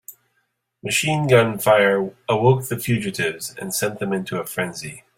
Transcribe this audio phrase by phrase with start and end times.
[0.81, 5.03] Machine gun fire awoke the fugitives and sent them into a frenzy.